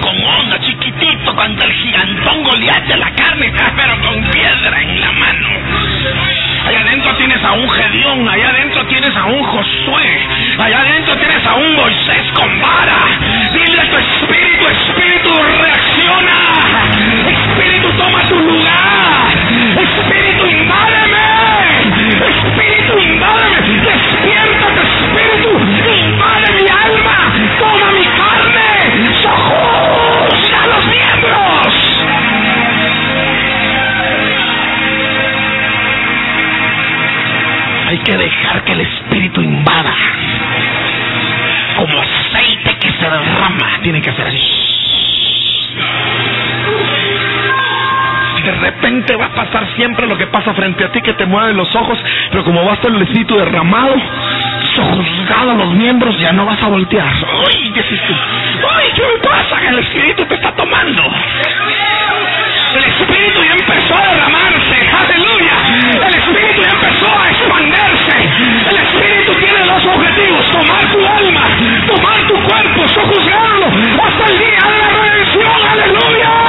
[0.00, 5.48] Con onda, chiquitito, contra el gigantón Goliat la carne, pero con piedra en la mano.
[6.66, 10.20] Allá adentro tienes a un Gedeón, allá adentro tienes a un Josué,
[10.58, 12.98] allá adentro tienes a un Moisés con vara.
[13.52, 16.36] Dile a tu espíritu, espíritu, reacciona.
[17.28, 20.03] Espíritu, toma tu lugar.
[23.64, 25.48] Despierta espíritu.
[25.88, 27.16] Invade mi alma.
[27.58, 28.68] Toma mi carne.
[30.52, 31.74] a los miembros.
[37.88, 39.94] Hay que dejar que el espíritu invada.
[41.76, 43.80] Como aceite que se derrama.
[43.82, 44.26] Tiene que hacer
[48.64, 51.74] repente va a pasar siempre lo que pasa frente a ti, que te mueve los
[51.74, 51.98] ojos,
[52.30, 53.94] pero como va a estar el espíritu derramado,
[54.74, 57.12] sojuzgado los miembros, ya no vas a voltear.
[57.46, 57.72] ¡Uy!
[57.74, 58.84] Tú, ¡Uy!
[58.94, 59.60] ¿Qué me pasa?
[59.68, 61.02] El espíritu te está tomando.
[62.74, 64.76] El espíritu ya empezó a derramarse.
[65.02, 65.56] ¡Aleluya!
[66.06, 68.16] El espíritu ya empezó a expandirse.
[68.70, 71.44] El espíritu tiene dos objetivos: tomar tu alma,
[71.86, 73.66] tomar tu cuerpo, sojuzgarlo
[74.02, 75.58] hasta el día de la redención.
[75.72, 76.43] ¡Aleluya!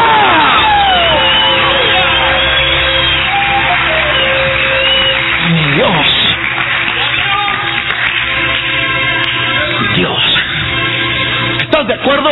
[11.76, 12.30] ¿Estás de acuerdo?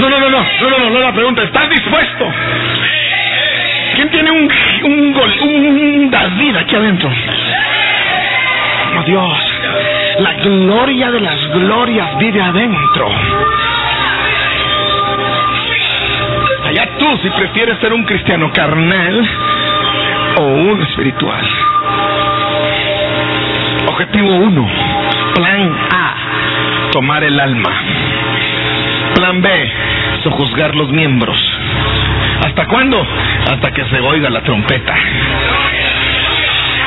[0.00, 1.42] No, no, no, no, no, no, no, no la pregunta.
[1.42, 2.24] ¿Estás dispuesto?
[3.96, 7.10] ¿Quién tiene un, gol, un David aquí adentro?
[8.96, 9.38] Oh Dios,
[10.20, 13.10] la gloria de las glorias vive adentro.
[16.66, 19.28] Allá tú si prefieres ser un cristiano carnal
[20.38, 21.44] o un espiritual.
[23.88, 24.68] Objetivo 1.
[25.34, 26.90] Plan A.
[26.92, 27.85] Tomar el alma.
[29.16, 29.48] Plan B.
[30.24, 31.38] Sojuzgar los miembros.
[32.44, 33.04] ¿Hasta cuándo?
[33.50, 34.94] Hasta que se oiga la trompeta.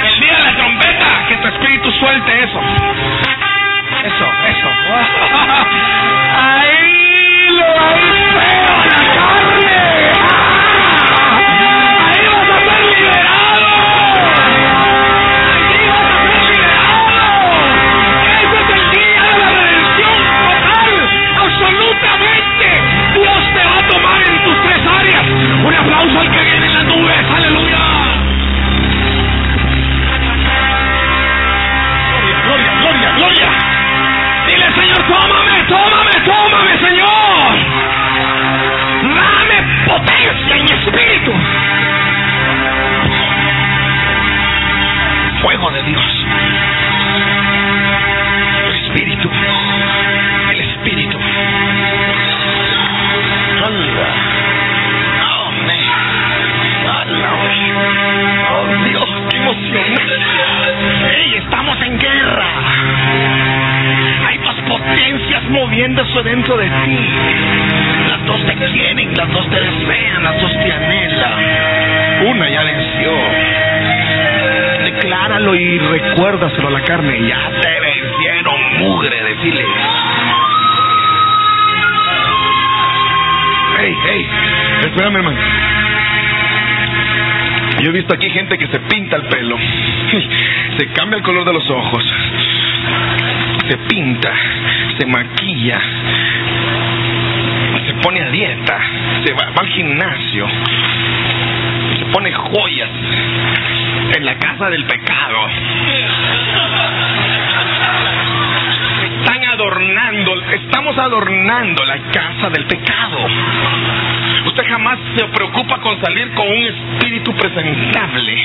[0.05, 2.61] El día de la trompeta, que tu espíritu suelte eso.
[104.16, 105.47] En la casa del pecado.
[109.03, 113.28] Están adornando, estamos adornando la casa del pecado.
[114.45, 118.43] Usted jamás se preocupa con salir con un espíritu presentable.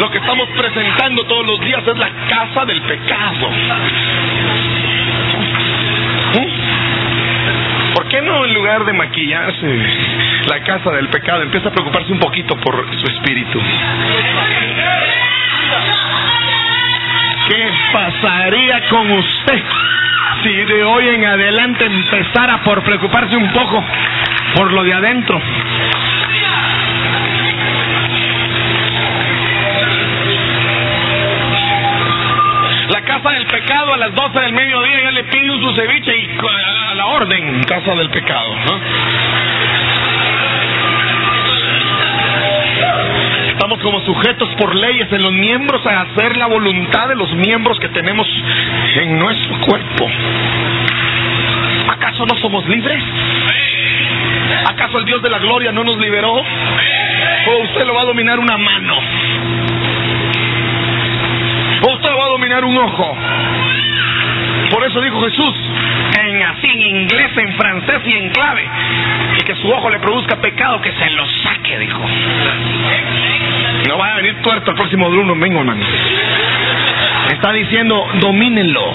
[0.00, 3.50] Lo que estamos presentando todos los días es la casa del pecado.
[6.34, 7.94] ¿Mm?
[7.94, 10.17] ¿Por qué no en lugar de maquillarse
[10.48, 13.60] la casa del pecado empieza a preocuparse un poquito por su espíritu?
[17.48, 19.62] ¿Qué pasaría con usted
[20.42, 23.84] si de hoy en adelante empezara por preocuparse un poco
[24.54, 25.40] por lo de adentro?
[32.88, 36.16] La casa del pecado a las 12 del mediodía ya le pide un su ceviche
[36.16, 36.38] y
[36.90, 38.54] a la orden, casa del pecado.
[43.50, 47.78] Estamos como sujetos por leyes en los miembros a hacer la voluntad de los miembros
[47.80, 48.26] que tenemos
[48.96, 50.08] en nuestro cuerpo.
[51.88, 53.02] ¿Acaso no somos libres?
[54.66, 56.34] ¿Acaso el Dios de la gloria no nos liberó?
[56.34, 58.94] ¿O usted lo va a dominar una mano?
[61.82, 63.16] ¿O usted lo va a dominar un ojo?
[64.70, 65.54] Por eso dijo Jesús,
[66.42, 68.66] así en inglés, en francés y en clave,
[69.38, 72.00] y que su ojo le produzca pecado, que se lo saque, dijo.
[73.88, 75.84] No va a venir tuerto el próximo domingo, hermano.
[77.30, 78.94] Está diciendo, domínenlo.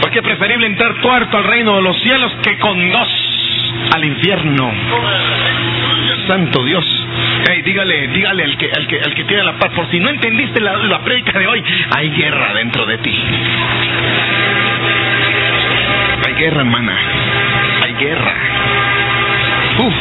[0.00, 3.08] Porque es preferible entrar tuerto al reino de los cielos que con dos
[3.94, 4.72] al infierno.
[6.26, 6.84] Santo Dios.
[7.48, 10.08] Hey, dígale, dígale al que, al que, al que tiene la paz, por si no
[10.08, 11.62] entendiste la, la prédica de hoy,
[11.96, 13.14] hay guerra dentro de ti.
[16.32, 16.96] Hay guerra, hermana.
[17.82, 18.32] Hay guerra.
[19.80, 19.94] Uf.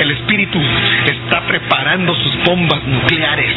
[0.00, 0.58] El espíritu
[1.04, 3.52] está preparando sus bombas nucleares.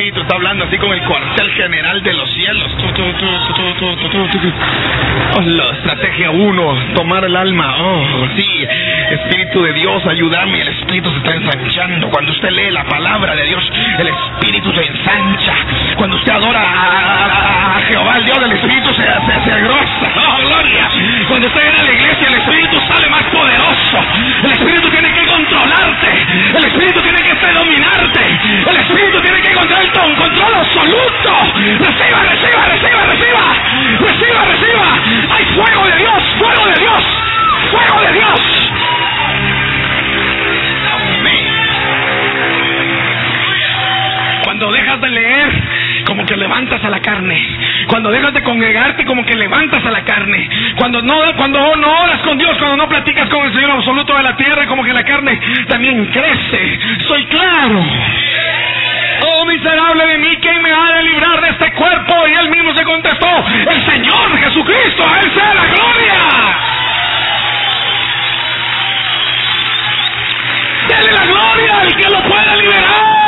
[0.00, 2.70] El está hablando así con el cuartel general de los cielos.
[5.44, 7.76] la estrategia uno, tomar el alma.
[7.78, 8.66] Oh, sí,
[9.10, 10.62] espíritu de Dios, ayúdame.
[10.62, 12.08] El espíritu se está ensanchando.
[12.08, 13.62] Cuando usted lee la palabra de Dios,
[13.98, 15.54] el espíritu se ensancha.
[15.96, 20.12] Cuando usted adora a, Jehová, el Dios del espíritu se, se, se agrosa.
[20.16, 20.88] Oh, gloria.
[21.28, 23.98] Cuando usted viene a la iglesia, el espíritu sale más poderoso.
[24.44, 26.08] El espíritu tiene que controlarte.
[26.56, 28.20] El espíritu tiene que dominarte.
[28.66, 31.30] El espíritu tiene que encontrar un control absoluto.
[31.78, 33.42] Reciba, reciba, reciba, reciba.
[34.00, 35.34] Reciba, reciba.
[35.34, 37.04] Hay fuego de Dios, fuego de Dios,
[37.70, 38.40] fuego de Dios.
[44.44, 45.62] Cuando dejas de leer,
[46.06, 47.56] como que levantas a la carne.
[47.90, 50.48] Cuando dejas de congregarte, como que levantas a la carne.
[50.76, 54.22] Cuando no, cuando no oras con Dios, cuando no platicas con el Señor absoluto de
[54.22, 56.78] la tierra, como que la carne también crece.
[57.08, 57.84] Soy claro.
[59.26, 62.28] Oh miserable de mí, ¿quién me ha de librar de este cuerpo?
[62.28, 66.14] Y él mismo se contestó, el Señor Jesucristo, a él sea la gloria.
[70.88, 73.19] Dele la gloria al que lo pueda liberar.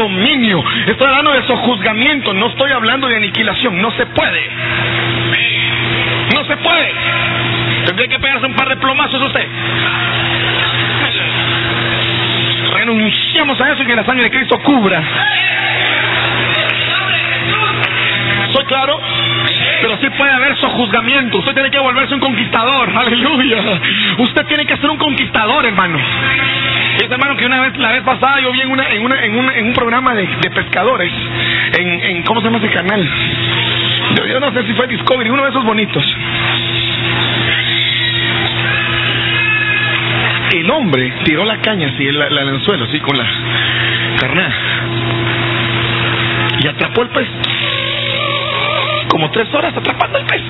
[0.00, 4.50] Dominio, estoy hablando de sojuzgamiento, no estoy hablando de aniquilación, no se puede.
[6.34, 6.92] No se puede.
[7.84, 9.46] Tendría que pegarse un par de plomazos usted.
[12.74, 15.02] Renunciamos a eso y que la sangre de Cristo cubra.
[18.60, 19.00] ¿Soy claro?
[19.80, 21.38] Pero sí puede haber sojuzgamiento.
[21.38, 22.90] Usted tiene que volverse un conquistador.
[22.94, 23.56] Aleluya.
[24.18, 25.98] Usted tiene que ser un conquistador, hermano.
[26.96, 29.50] Es hermano que una vez, la vez pasada yo vi en, una, en, una, en,
[29.56, 31.10] en un programa de, de pescadores.
[31.78, 33.08] En, en, ¿Cómo se llama ese canal?
[34.16, 36.04] Yo, yo no sé si fue Discovery, uno de esos bonitos.
[40.52, 43.26] El hombre tiró la caña así, el, el anzuelo, así, con la
[44.18, 44.54] carnada.
[46.62, 47.28] Y atrapó el pez.
[49.10, 50.42] Como tres horas atrapando el pez.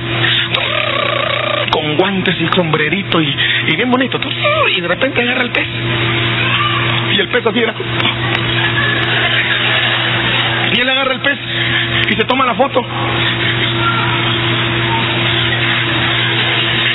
[1.73, 3.35] Con guantes y sombrerito y,
[3.75, 4.21] bien bonito.
[4.77, 5.67] Y de repente agarra el pez.
[7.13, 7.75] Y el pez así era.
[10.73, 11.39] Y él agarra el pez
[12.11, 12.85] y se toma la foto.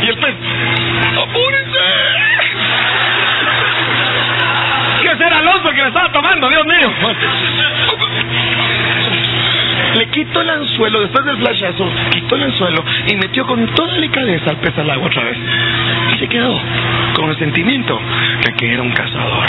[0.03, 0.35] Y el pez.
[1.17, 1.79] ¡Apúrense!
[5.01, 6.49] ¿Qué será Alonso que le estaba tomando?
[6.49, 6.91] Dios mío.
[9.95, 14.49] Le quitó el anzuelo después del flashazo, quitó el anzuelo y metió con toda delicadeza
[14.49, 15.37] al pez al agua otra vez.
[16.13, 16.59] Y se quedó
[17.13, 17.97] con el sentimiento
[18.43, 19.45] de que era un cazador.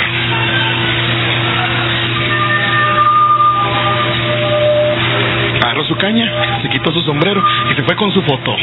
[5.64, 6.32] Agarró su caña,
[6.62, 7.42] se quitó su sombrero
[7.72, 8.56] y se fue con su foto.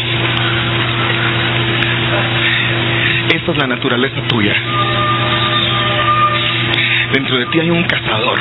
[3.33, 4.55] Esta es la naturaleza tuya.
[7.11, 8.39] Dentro de ti hay un cazador.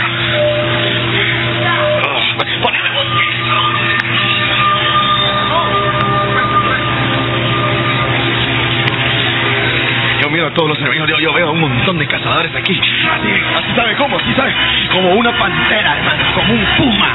[10.43, 12.73] A todos los hermanos, yo, yo veo un montón de cazadores aquí.
[12.81, 14.53] Así, sabe cómo, así sabe.
[14.91, 17.09] Como una pantera, hermano, como un puma.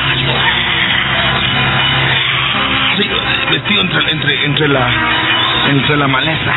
[2.94, 3.10] Así,
[3.52, 4.88] vestido entre, entre, entre la
[5.70, 6.54] entre la maleza.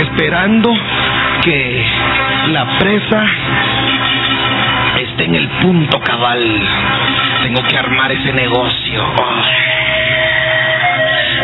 [0.00, 0.74] Esperando
[1.42, 1.84] que
[2.48, 3.26] la presa
[4.98, 6.42] esté en el punto cabal.
[7.44, 9.04] Tengo que armar ese negocio.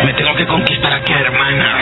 [0.04, 1.76] Me tengo que conquistar a aquella hermana.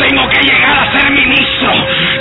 [0.00, 1.72] Tengo que llegar a ser ministro.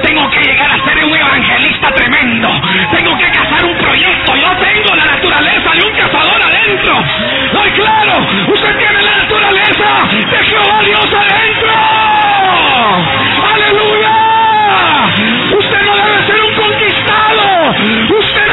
[0.02, 2.50] Tengo que llegar a ser un evangelista tremendo.
[2.92, 4.36] Tengo que cazar un proyecto.
[4.36, 7.04] Yo tengo la naturaleza de un cazador adentro.
[7.64, 8.28] ¡Ay, claro!
[8.54, 11.74] Usted tiene la naturaleza de Jehová Dios adentro.
[13.54, 14.14] ¡Aleluya!
[15.58, 17.76] Usted no debe ser un conquistado.
[18.20, 18.47] Usted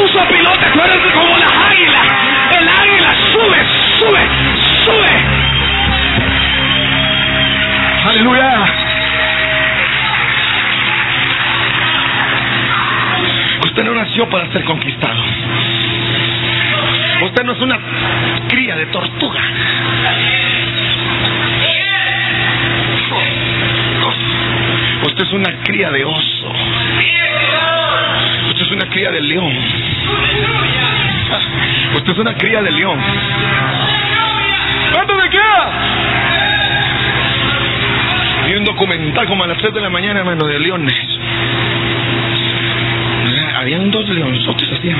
[0.00, 2.06] Un sopilote, tú eres como las águilas.
[2.58, 3.58] El águila sube,
[3.98, 4.20] sube,
[4.84, 5.12] sube.
[8.08, 8.64] Aleluya.
[13.64, 15.22] Usted no nació para ser conquistado.
[17.22, 17.78] Usted no es una
[18.48, 19.40] cría de tortuga.
[25.30, 26.52] es una cría de oso.
[28.48, 29.52] Usted es una cría de león.
[31.96, 32.98] Usted es una cría de león.
[34.92, 35.72] ¿Cuánto me queda?
[38.48, 40.94] Y un documental como a las 3 de la mañana, hermano, de leones.
[43.56, 44.90] Habían dos leonzotes así,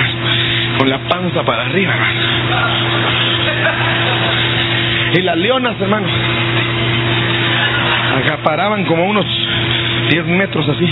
[0.79, 2.21] con la panza para arriba, hermano.
[5.15, 6.07] Y las leonas, hermano,
[8.19, 9.27] acaparaban como unos
[10.11, 10.89] 10 metros así.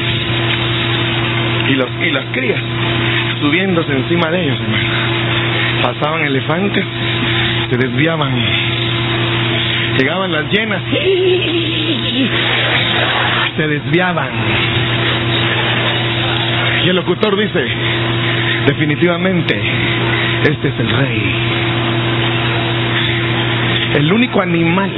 [1.68, 2.60] Y, los, y las crías
[3.40, 5.17] subiéndose encima de ellos, hermano.
[5.82, 6.84] Pasaban elefantes,
[7.70, 8.32] se desviaban.
[9.98, 10.82] Llegaban las llenas,
[13.56, 14.28] se desviaban.
[16.84, 17.64] Y el locutor dice,
[18.66, 19.60] definitivamente,
[20.42, 21.22] este es el rey.
[23.96, 24.90] El único animal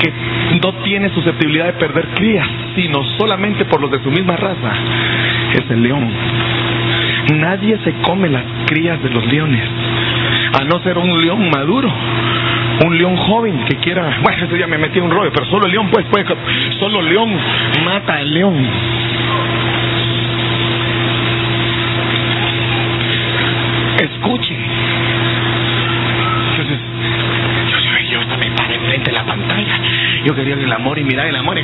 [0.00, 0.12] que
[0.62, 4.72] no tiene susceptibilidad de perder crías, sino solamente por los de su misma raza,
[5.52, 6.10] es el león.
[7.32, 9.62] Nadie se come las crías de los leones,
[10.60, 11.90] a no ser un león maduro,
[12.84, 15.72] un león joven que quiera, bueno, ese ya me metí un rollo, pero solo el
[15.72, 16.26] león pues puede,
[16.78, 17.34] solo el león
[17.84, 18.54] mata al león.
[23.98, 24.56] Escuche.
[26.50, 26.78] Entonces,
[27.70, 29.80] yo, yo, yo también paré enfrente de la pantalla.
[30.24, 31.58] Yo quería el amor y mirar el amor.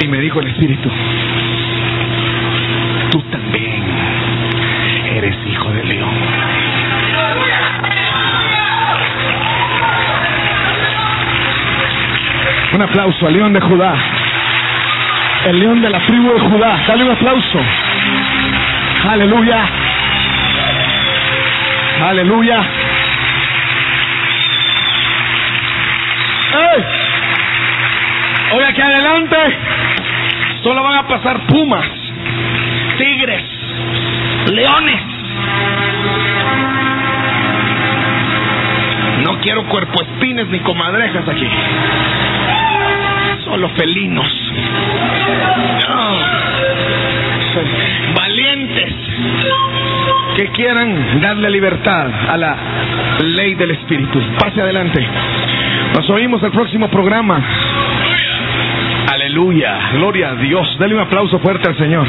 [0.00, 0.90] Y me dijo el Espíritu,
[12.74, 13.94] Un aplauso al león de Judá.
[15.46, 16.76] El león de la tribu de Judá.
[16.88, 17.60] Dale un aplauso.
[19.08, 19.58] Aleluya.
[22.02, 22.64] Aleluya.
[26.54, 26.84] ¡Ey!
[28.54, 29.36] Hoy aquí adelante
[30.62, 31.86] solo van a pasar pumas,
[32.98, 33.44] tigres,
[34.52, 35.00] leones.
[39.24, 41.48] No quiero cuerpoespines ni comadrejas aquí.
[43.44, 44.52] Solo felinos.
[45.88, 46.34] No.
[48.14, 48.94] Valientes
[50.36, 52.56] que quieran darle libertad a la
[53.20, 54.20] ley del Espíritu.
[54.38, 55.06] Pase adelante.
[55.94, 57.40] Nos oímos el próximo programa.
[59.12, 59.78] Aleluya.
[59.92, 60.76] Gloria a Dios.
[60.78, 62.06] Dale un aplauso fuerte al Señor.